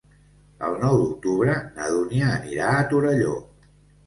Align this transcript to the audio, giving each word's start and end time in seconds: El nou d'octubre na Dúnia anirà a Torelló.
El 0.67 0.77
nou 0.83 0.97
d'octubre 1.01 1.57
na 1.75 1.91
Dúnia 1.93 2.31
anirà 2.39 2.73
a 2.79 2.81
Torelló. 2.95 3.37